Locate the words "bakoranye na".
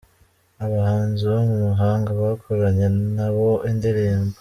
2.21-3.27